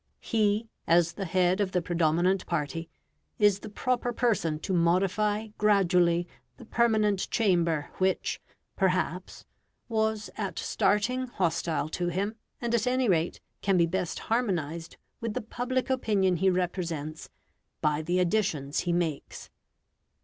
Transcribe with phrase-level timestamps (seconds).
[0.19, 2.89] He, as the head of the predominant party,
[3.37, 6.27] is the proper person to modify gradually
[6.57, 8.41] the permanent chamber which,
[8.75, 9.45] perhaps,
[9.87, 15.35] was at starting hostile to him; and, at any rate, can be best harmonised with
[15.35, 17.29] the public opinion he represents
[17.79, 19.51] by the additions he makes.